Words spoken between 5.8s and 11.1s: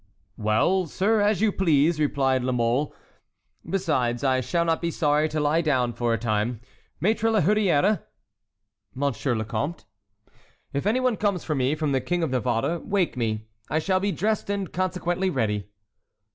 for a time. Maître la Hurière!" "Monsieur le Comte?" "If any